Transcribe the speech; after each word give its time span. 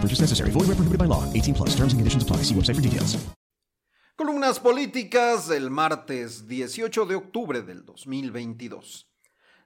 No 0.00 0.08
purchase 0.08 0.22
necessary. 0.22 0.50
Void 0.50 0.66
where 0.66 0.76
prohibited 0.76 0.98
by 0.98 1.06
law. 1.06 1.22
18 1.34 1.54
plus. 1.54 1.74
Terms 1.76 1.92
and 1.92 2.00
conditions 2.00 2.22
apply. 2.22 2.42
See 2.42 2.54
website 2.54 2.76
for 2.76 2.82
details. 2.82 3.18
Columnas 4.16 4.58
políticas 4.60 5.48
del 5.48 5.70
martes 5.70 6.46
18 6.46 7.06
de 7.06 7.14
octubre 7.14 7.62
del 7.62 7.84
2022. 7.84 9.06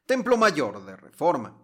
Templo 0.06 0.36
Mayor 0.36 0.84
de 0.84 0.96
Reforma. 0.96 1.56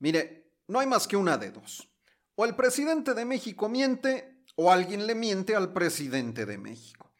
Mire, 0.00 0.52
no 0.68 0.80
hay 0.80 0.86
más 0.86 1.06
que 1.08 1.16
una 1.16 1.38
de 1.38 1.50
dos. 1.50 1.88
O 2.36 2.44
el 2.44 2.54
presidente 2.54 3.14
de 3.14 3.24
México 3.24 3.68
miente 3.68 4.44
o 4.56 4.70
alguien 4.70 5.06
le 5.06 5.14
miente 5.14 5.54
al 5.54 5.72
presidente 5.72 6.46
de 6.46 6.58
México. 6.58 7.12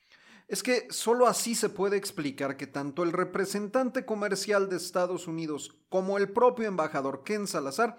Es 0.48 0.62
que 0.62 0.86
solo 0.90 1.26
así 1.26 1.54
se 1.54 1.68
puede 1.68 1.96
explicar 1.96 2.56
que 2.56 2.66
tanto 2.66 3.02
el 3.02 3.12
representante 3.12 4.04
comercial 4.04 4.68
de 4.68 4.76
Estados 4.76 5.26
Unidos 5.26 5.76
como 5.88 6.18
el 6.18 6.30
propio 6.30 6.66
embajador 6.66 7.22
Ken 7.24 7.46
Salazar 7.46 7.98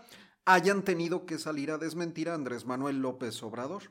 hayan 0.53 0.81
tenido 0.81 1.27
que 1.27 1.37
salir 1.37 1.69
a 1.69 1.77
desmentir 1.77 2.27
a 2.27 2.33
Andrés 2.33 2.65
Manuel 2.65 3.01
López 3.01 3.43
Obrador. 3.43 3.83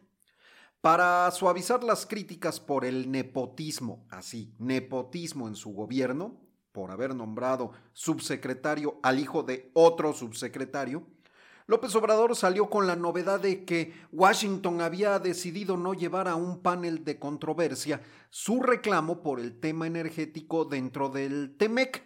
Para 0.80 1.30
suavizar 1.30 1.84
las 1.84 2.04
críticas 2.04 2.58
por 2.58 2.84
el 2.84 3.12
nepotismo, 3.12 4.04
así, 4.10 4.52
nepotismo 4.58 5.46
en 5.46 5.54
su 5.54 5.70
gobierno, 5.70 6.40
por 6.72 6.90
haber 6.90 7.14
nombrado 7.14 7.70
subsecretario 7.92 8.98
al 9.04 9.20
hijo 9.20 9.44
de 9.44 9.70
otro 9.72 10.12
subsecretario, 10.12 11.06
López 11.68 11.94
Obrador 11.94 12.34
salió 12.34 12.68
con 12.68 12.88
la 12.88 12.96
novedad 12.96 13.38
de 13.38 13.64
que 13.64 13.92
Washington 14.10 14.80
había 14.80 15.20
decidido 15.20 15.76
no 15.76 15.94
llevar 15.94 16.26
a 16.26 16.34
un 16.34 16.60
panel 16.60 17.04
de 17.04 17.20
controversia 17.20 18.02
su 18.30 18.62
reclamo 18.62 19.22
por 19.22 19.38
el 19.38 19.60
tema 19.60 19.86
energético 19.86 20.64
dentro 20.64 21.08
del 21.08 21.54
TEMEC. 21.56 22.02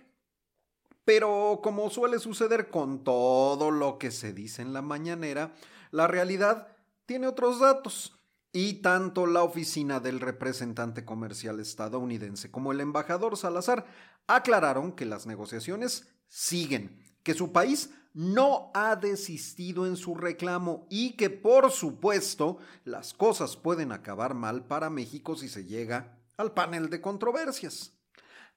Pero 1.04 1.60
como 1.62 1.90
suele 1.90 2.18
suceder 2.18 2.70
con 2.70 3.02
todo 3.02 3.70
lo 3.70 3.98
que 3.98 4.10
se 4.10 4.32
dice 4.32 4.62
en 4.62 4.72
la 4.72 4.82
mañanera, 4.82 5.54
la 5.90 6.06
realidad 6.06 6.68
tiene 7.06 7.26
otros 7.26 7.60
datos. 7.60 8.18
Y 8.54 8.74
tanto 8.82 9.26
la 9.26 9.42
oficina 9.42 9.98
del 9.98 10.20
representante 10.20 11.06
comercial 11.06 11.58
estadounidense 11.58 12.50
como 12.50 12.70
el 12.72 12.82
embajador 12.82 13.38
Salazar 13.38 13.86
aclararon 14.26 14.92
que 14.92 15.06
las 15.06 15.26
negociaciones 15.26 16.06
siguen, 16.28 17.02
que 17.22 17.32
su 17.32 17.50
país 17.50 17.90
no 18.14 18.70
ha 18.74 18.96
desistido 18.96 19.86
en 19.86 19.96
su 19.96 20.14
reclamo 20.14 20.86
y 20.90 21.16
que 21.16 21.30
por 21.30 21.70
supuesto 21.70 22.58
las 22.84 23.14
cosas 23.14 23.56
pueden 23.56 23.90
acabar 23.90 24.34
mal 24.34 24.66
para 24.66 24.90
México 24.90 25.34
si 25.34 25.48
se 25.48 25.64
llega 25.64 26.18
al 26.36 26.52
panel 26.52 26.90
de 26.90 27.00
controversias. 27.00 27.92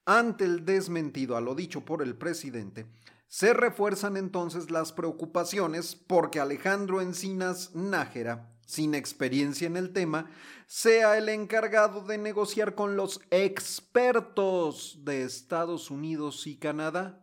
Ante 0.06 0.46
el 0.46 0.66
desmentido 0.66 1.36
a 1.36 1.42
lo 1.42 1.56
dicho 1.56 1.84
por 1.84 2.04
el 2.04 2.16
presidente, 2.16 2.86
se 3.28 3.54
refuerzan 3.54 4.18
entonces 4.18 4.70
las 4.70 4.94
preocupaciones 4.94 5.96
porque 5.96 6.40
Alejandro 6.40 7.02
Encinas 7.02 7.74
Nájera, 7.74 8.52
sin 8.68 8.94
experiencia 8.94 9.66
en 9.66 9.78
el 9.78 9.94
tema, 9.94 10.30
sea 10.68 11.18
el 11.18 11.28
encargado 11.30 12.02
de 12.02 12.20
negociar 12.20 12.76
con 12.76 12.96
los 12.96 13.20
expertos 13.32 15.00
de 15.04 15.24
Estados 15.24 15.90
Unidos 15.90 16.46
y 16.46 16.58
Canadá. 16.58 17.20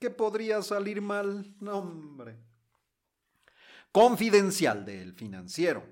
¿Qué 0.00 0.10
podría 0.10 0.62
salir 0.62 1.00
mal? 1.00 1.54
No, 1.60 1.78
hombre. 1.78 2.36
Confidencial 3.92 4.84
del 4.84 5.14
financiero. 5.14 5.84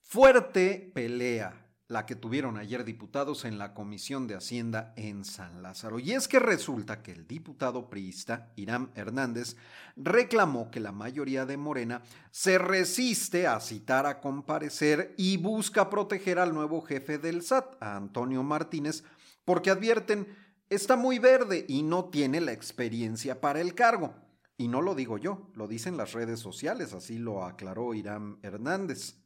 Fuerte 0.00 0.92
pelea 0.94 1.65
la 1.88 2.04
que 2.04 2.16
tuvieron 2.16 2.56
ayer 2.56 2.84
diputados 2.84 3.44
en 3.44 3.58
la 3.58 3.72
Comisión 3.72 4.26
de 4.26 4.34
Hacienda 4.34 4.92
en 4.96 5.24
San 5.24 5.62
Lázaro. 5.62 6.00
Y 6.00 6.12
es 6.12 6.26
que 6.26 6.40
resulta 6.40 7.02
que 7.02 7.12
el 7.12 7.28
diputado 7.28 7.88
priista, 7.88 8.52
Irán 8.56 8.90
Hernández, 8.96 9.56
reclamó 9.96 10.70
que 10.70 10.80
la 10.80 10.90
mayoría 10.90 11.46
de 11.46 11.56
Morena 11.56 12.02
se 12.32 12.58
resiste 12.58 13.46
a 13.46 13.60
citar 13.60 14.06
a 14.06 14.20
comparecer 14.20 15.14
y 15.16 15.36
busca 15.36 15.88
proteger 15.88 16.40
al 16.40 16.54
nuevo 16.54 16.80
jefe 16.80 17.18
del 17.18 17.42
SAT, 17.42 17.80
a 17.80 17.96
Antonio 17.96 18.42
Martínez, 18.42 19.04
porque 19.44 19.70
advierten, 19.70 20.26
está 20.68 20.96
muy 20.96 21.20
verde 21.20 21.64
y 21.68 21.84
no 21.84 22.06
tiene 22.06 22.40
la 22.40 22.52
experiencia 22.52 23.40
para 23.40 23.60
el 23.60 23.74
cargo. 23.74 24.12
Y 24.58 24.66
no 24.66 24.82
lo 24.82 24.96
digo 24.96 25.18
yo, 25.18 25.50
lo 25.54 25.68
dicen 25.68 25.96
las 25.96 26.14
redes 26.14 26.40
sociales, 26.40 26.94
así 26.94 27.18
lo 27.18 27.44
aclaró 27.44 27.94
Irán 27.94 28.38
Hernández. 28.42 29.18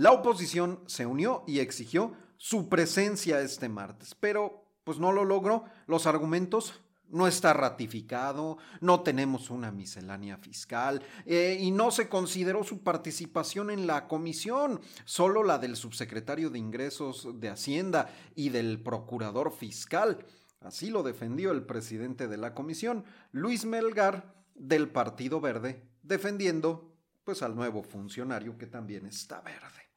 La 0.00 0.12
oposición 0.12 0.80
se 0.86 1.04
unió 1.04 1.44
y 1.46 1.58
exigió 1.58 2.14
su 2.38 2.70
presencia 2.70 3.42
este 3.42 3.68
martes, 3.68 4.14
pero 4.18 4.64
pues 4.82 4.98
no 4.98 5.12
lo 5.12 5.26
logró. 5.26 5.64
Los 5.86 6.06
argumentos 6.06 6.80
no 7.10 7.26
está 7.26 7.52
ratificado, 7.52 8.56
no 8.80 9.02
tenemos 9.02 9.50
una 9.50 9.70
miscelánea 9.70 10.38
fiscal 10.38 11.02
eh, 11.26 11.58
y 11.60 11.70
no 11.70 11.90
se 11.90 12.08
consideró 12.08 12.64
su 12.64 12.82
participación 12.82 13.68
en 13.68 13.86
la 13.86 14.08
comisión, 14.08 14.80
solo 15.04 15.44
la 15.44 15.58
del 15.58 15.76
subsecretario 15.76 16.48
de 16.48 16.58
Ingresos 16.58 17.38
de 17.38 17.50
Hacienda 17.50 18.10
y 18.34 18.48
del 18.48 18.82
procurador 18.82 19.52
fiscal. 19.52 20.24
Así 20.60 20.88
lo 20.88 21.02
defendió 21.02 21.52
el 21.52 21.66
presidente 21.66 22.26
de 22.26 22.38
la 22.38 22.54
comisión, 22.54 23.04
Luis 23.32 23.66
Melgar, 23.66 24.34
del 24.54 24.88
Partido 24.88 25.42
Verde, 25.42 25.86
defendiendo 26.02 26.96
pues 27.22 27.42
al 27.42 27.54
nuevo 27.54 27.82
funcionario 27.82 28.56
que 28.56 28.66
también 28.66 29.04
está 29.04 29.42
verde. 29.42 29.89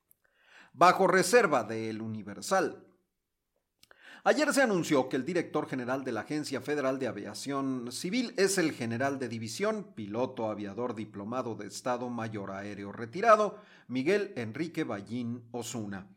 Bajo 0.75 1.05
reserva 1.05 1.63
del 1.63 2.01
Universal. 2.01 2.83
Ayer 4.23 4.51
se 4.55 4.63
anunció 4.63 5.07
que 5.07 5.17
el 5.17 5.23
director 5.23 5.69
general 5.69 6.03
de 6.03 6.11
la 6.11 6.21
Agencia 6.21 6.61
Federal 6.61 6.97
de 6.97 7.07
Aviación 7.07 7.91
Civil 7.91 8.33
es 8.37 8.57
el 8.57 8.71
general 8.71 9.19
de 9.19 9.29
división, 9.29 9.93
piloto 9.93 10.49
aviador 10.49 10.95
diplomado 10.95 11.53
de 11.53 11.67
Estado 11.67 12.09
Mayor 12.09 12.49
Aéreo 12.49 12.91
retirado, 12.91 13.59
Miguel 13.87 14.33
Enrique 14.35 14.83
Ballín 14.83 15.47
Osuna. 15.51 16.07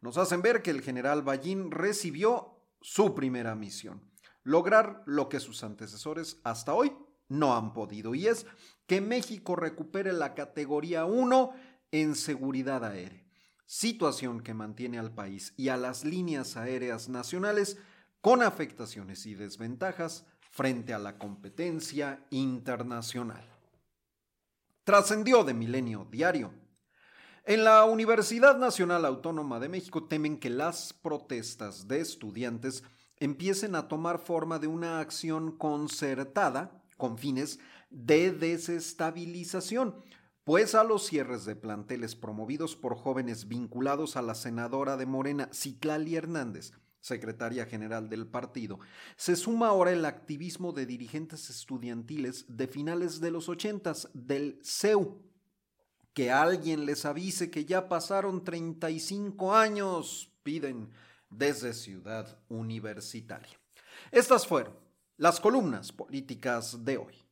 Nos 0.00 0.18
hacen 0.18 0.42
ver 0.42 0.60
que 0.60 0.72
el 0.72 0.80
general 0.80 1.22
Ballín 1.22 1.70
recibió 1.70 2.56
su 2.80 3.14
primera 3.14 3.54
misión, 3.54 4.02
lograr 4.42 5.04
lo 5.06 5.28
que 5.28 5.38
sus 5.38 5.62
antecesores 5.62 6.40
hasta 6.42 6.74
hoy 6.74 6.92
no 7.28 7.54
han 7.54 7.74
podido, 7.74 8.16
y 8.16 8.26
es 8.26 8.44
que 8.88 9.00
México 9.00 9.54
recupere 9.54 10.12
la 10.12 10.34
categoría 10.34 11.04
1 11.04 11.52
en 11.92 12.16
seguridad 12.16 12.84
aérea 12.84 13.29
situación 13.70 14.40
que 14.40 14.52
mantiene 14.52 14.98
al 14.98 15.14
país 15.14 15.54
y 15.56 15.68
a 15.68 15.76
las 15.76 16.04
líneas 16.04 16.56
aéreas 16.56 17.08
nacionales 17.08 17.78
con 18.20 18.42
afectaciones 18.42 19.26
y 19.26 19.36
desventajas 19.36 20.26
frente 20.50 20.92
a 20.92 20.98
la 20.98 21.18
competencia 21.18 22.26
internacional. 22.30 23.48
Trascendió 24.82 25.44
de 25.44 25.54
Milenio 25.54 26.04
Diario. 26.10 26.52
En 27.44 27.62
la 27.62 27.84
Universidad 27.84 28.58
Nacional 28.58 29.04
Autónoma 29.04 29.60
de 29.60 29.68
México 29.68 30.02
temen 30.02 30.40
que 30.40 30.50
las 30.50 30.92
protestas 30.92 31.86
de 31.86 32.00
estudiantes 32.00 32.82
empiecen 33.18 33.76
a 33.76 33.86
tomar 33.86 34.18
forma 34.18 34.58
de 34.58 34.66
una 34.66 34.98
acción 34.98 35.56
concertada 35.56 36.72
con 36.96 37.18
fines 37.18 37.60
de 37.88 38.32
desestabilización, 38.32 39.94
pues 40.50 40.74
a 40.74 40.82
los 40.82 41.06
cierres 41.06 41.44
de 41.44 41.54
planteles 41.54 42.16
promovidos 42.16 42.74
por 42.74 42.96
jóvenes 42.96 43.46
vinculados 43.46 44.16
a 44.16 44.22
la 44.22 44.34
senadora 44.34 44.96
de 44.96 45.06
Morena, 45.06 45.48
Citlali 45.54 46.16
Hernández, 46.16 46.72
secretaria 46.98 47.66
general 47.66 48.08
del 48.08 48.26
partido, 48.26 48.80
se 49.14 49.36
suma 49.36 49.68
ahora 49.68 49.92
el 49.92 50.04
activismo 50.04 50.72
de 50.72 50.86
dirigentes 50.86 51.50
estudiantiles 51.50 52.46
de 52.48 52.66
finales 52.66 53.20
de 53.20 53.30
los 53.30 53.48
ochentas 53.48 54.10
del 54.12 54.58
CEU, 54.64 55.22
Que 56.14 56.32
alguien 56.32 56.84
les 56.84 57.04
avise 57.04 57.48
que 57.48 57.64
ya 57.64 57.88
pasaron 57.88 58.42
35 58.42 59.54
años, 59.54 60.32
piden 60.42 60.90
desde 61.28 61.72
Ciudad 61.74 62.40
Universitaria. 62.48 63.56
Estas 64.10 64.48
fueron 64.48 64.74
las 65.16 65.38
columnas 65.38 65.92
políticas 65.92 66.84
de 66.84 66.98
hoy. 66.98 67.29